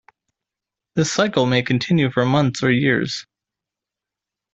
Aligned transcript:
This 0.95 1.11
cycle 1.13 1.45
may 1.45 1.61
continue 1.61 2.09
for 2.09 2.25
months 2.25 2.63
or 2.63 2.71
years. 2.71 3.27